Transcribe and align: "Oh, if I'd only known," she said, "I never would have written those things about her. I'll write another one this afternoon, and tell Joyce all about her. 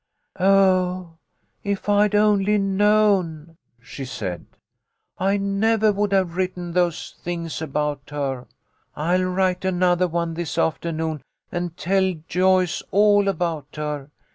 "Oh, 0.39 1.17
if 1.63 1.87
I'd 1.87 2.15
only 2.15 2.57
known," 2.57 3.55
she 3.79 4.03
said, 4.03 4.47
"I 5.19 5.37
never 5.37 5.91
would 5.91 6.11
have 6.11 6.35
written 6.35 6.71
those 6.71 7.13
things 7.21 7.61
about 7.61 8.09
her. 8.09 8.47
I'll 8.95 9.25
write 9.25 9.63
another 9.63 10.07
one 10.07 10.33
this 10.33 10.57
afternoon, 10.57 11.21
and 11.51 11.77
tell 11.77 12.15
Joyce 12.27 12.81
all 12.89 13.27
about 13.27 13.75
her. 13.75 14.09